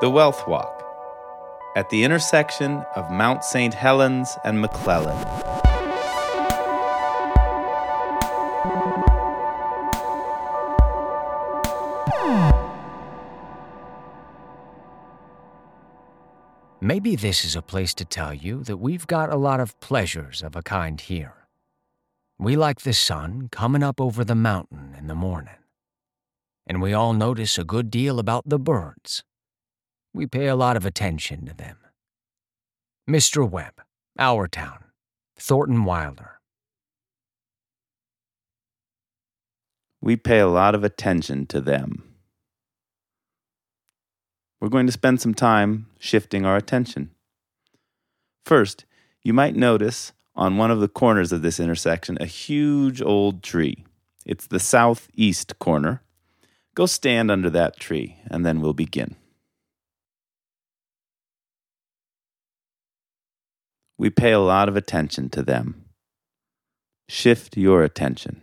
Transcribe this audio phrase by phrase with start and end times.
[0.00, 0.82] The Wealth Walk
[1.76, 3.72] at the intersection of Mount St.
[3.72, 5.16] Helens and McClellan.
[16.80, 20.42] Maybe this is a place to tell you that we've got a lot of pleasures
[20.42, 21.46] of a kind here.
[22.36, 25.54] We like the sun coming up over the mountain in the morning.
[26.66, 29.22] And we all notice a good deal about the birds.
[30.14, 31.76] We pay a lot of attention to them.
[33.10, 33.48] Mr.
[33.48, 33.82] Webb,
[34.16, 34.84] Our Town,
[35.36, 36.38] Thornton Wilder.
[40.00, 42.14] We pay a lot of attention to them.
[44.60, 47.10] We're going to spend some time shifting our attention.
[48.44, 48.84] First,
[49.24, 53.84] you might notice on one of the corners of this intersection a huge old tree.
[54.24, 56.02] It's the southeast corner.
[56.76, 59.16] Go stand under that tree, and then we'll begin.
[63.96, 65.84] We pay a lot of attention to them.
[67.08, 68.42] Shift your attention.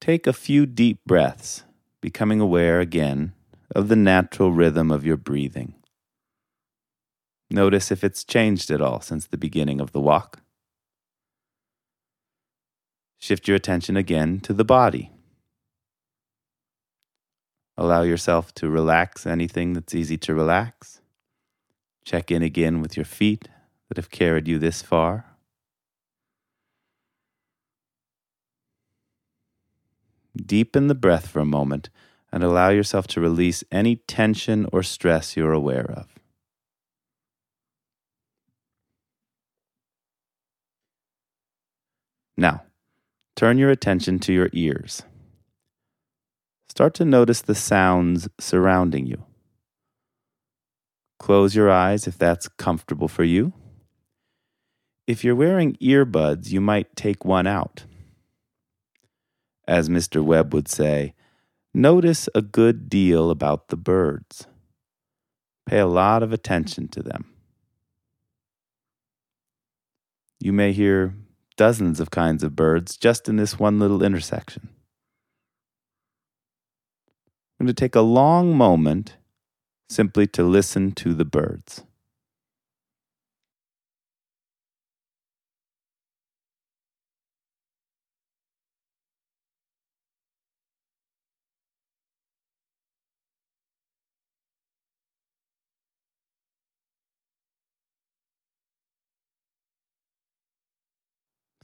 [0.00, 1.64] Take a few deep breaths,
[2.00, 3.32] becoming aware again
[3.74, 5.74] of the natural rhythm of your breathing.
[7.50, 10.42] Notice if it's changed at all since the beginning of the walk.
[13.18, 15.10] Shift your attention again to the body.
[17.76, 21.00] Allow yourself to relax anything that's easy to relax.
[22.08, 23.50] Check in again with your feet
[23.88, 25.26] that have carried you this far.
[30.34, 31.90] Deepen the breath for a moment
[32.32, 36.08] and allow yourself to release any tension or stress you're aware of.
[42.38, 42.62] Now,
[43.36, 45.02] turn your attention to your ears.
[46.70, 49.27] Start to notice the sounds surrounding you.
[51.18, 53.52] Close your eyes if that's comfortable for you.
[55.06, 57.84] If you're wearing earbuds, you might take one out.
[59.66, 60.22] As Mr.
[60.22, 61.14] Webb would say,
[61.74, 64.46] notice a good deal about the birds.
[65.66, 67.26] Pay a lot of attention to them.
[70.40, 71.14] You may hear
[71.56, 74.68] dozens of kinds of birds just in this one little intersection.
[77.58, 79.17] I'm going to take a long moment
[79.88, 81.82] simply to listen to the birds.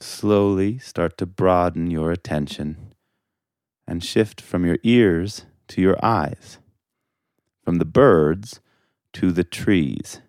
[0.01, 2.93] Slowly start to broaden your attention
[3.87, 6.59] and shift from your ears to your eyes,
[7.65, 8.61] from the birds
[9.15, 10.21] to the trees.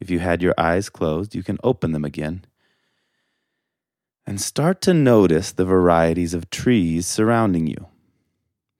[0.00, 2.44] If you had your eyes closed, you can open them again
[4.26, 7.86] and start to notice the varieties of trees surrounding you.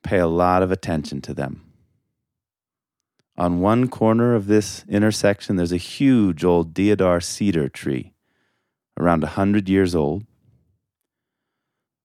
[0.03, 1.63] Pay a lot of attention to them.
[3.39, 8.13] On one corner of this intersection, there's a huge old deodar cedar tree
[8.99, 10.25] around a hundred years old.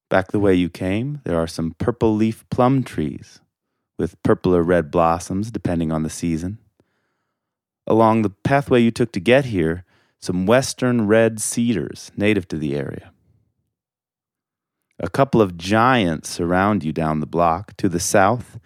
[0.10, 3.40] Back the way you came, there are some purple leaf plum trees
[4.02, 6.58] with purple or red blossoms depending on the season.
[7.86, 9.86] Along the pathway you took to get here,
[10.20, 13.12] some western red cedars native to the area.
[15.00, 17.78] A couple of giants surround you down the block.
[17.78, 18.60] To the south,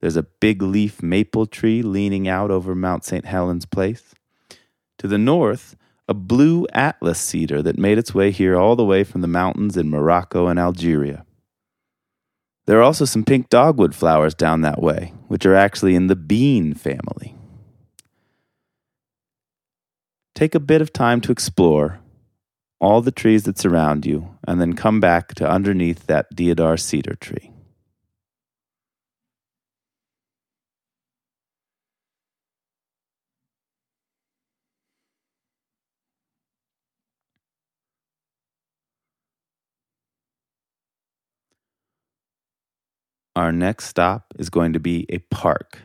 [0.00, 3.24] there's a big leaf maple tree leaning out over Mount St.
[3.24, 4.14] Helens Place.
[4.98, 5.74] To the north,
[6.06, 9.76] a blue atlas cedar that made its way here all the way from the mountains
[9.76, 11.24] in Morocco and Algeria.
[12.66, 16.16] There are also some pink dogwood flowers down that way, which are actually in the
[16.16, 17.36] bean family.
[20.34, 22.00] Take a bit of time to explore
[22.80, 27.14] all the trees that surround you and then come back to underneath that deodar cedar
[27.14, 27.51] tree.
[43.34, 45.78] Our next stop is going to be a park,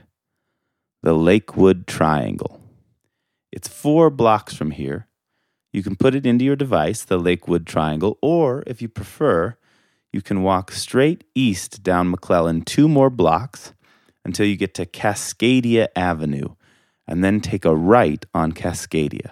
[1.02, 2.62] the Lakewood Triangle.
[3.54, 5.08] It's four blocks from here.
[5.72, 9.58] You can put it into your device, the Lakewood Triangle, or if you prefer,
[10.12, 13.74] you can walk straight east down McClellan two more blocks
[14.26, 16.56] until you get to Cascadia Avenue,
[17.08, 19.32] and then take a right on Cascadia.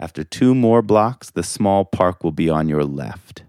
[0.00, 3.43] After two more blocks, the small park will be on your left.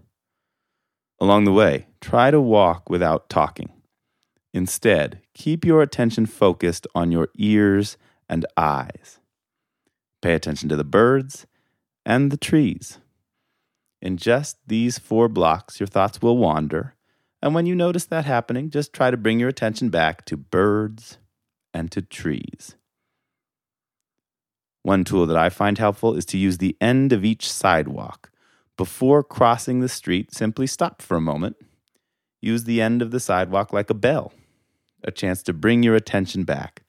[1.18, 3.72] Along the way, try to walk without talking.
[4.52, 7.96] Instead, keep your attention focused on your ears
[8.28, 9.18] and eyes.
[10.22, 11.46] Pay attention to the birds
[12.04, 12.98] and the trees.
[14.02, 16.94] In just these four blocks, your thoughts will wander.
[17.42, 21.18] And when you notice that happening, just try to bring your attention back to birds
[21.72, 22.76] and to trees.
[24.82, 28.30] One tool that I find helpful is to use the end of each sidewalk.
[28.76, 31.56] Before crossing the street, simply stop for a moment.
[32.42, 34.32] Use the end of the sidewalk like a bell,
[35.02, 36.82] a chance to bring your attention back.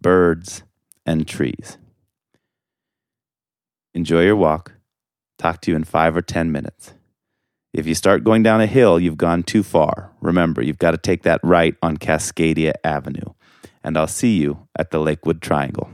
[0.00, 0.62] Birds
[1.04, 1.78] and trees.
[3.94, 4.74] Enjoy your walk.
[5.38, 6.94] Talk to you in five or 10 minutes.
[7.72, 10.12] If you start going down a hill, you've gone too far.
[10.20, 13.32] Remember, you've got to take that right on Cascadia Avenue.
[13.82, 15.90] And I'll see you at the Lakewood Triangle.